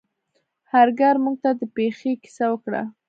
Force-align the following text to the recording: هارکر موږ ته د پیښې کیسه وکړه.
هارکر 0.71 1.15
موږ 1.23 1.35
ته 1.43 1.49
د 1.59 1.61
پیښې 1.75 2.11
کیسه 2.23 2.45
وکړه. 2.49 2.81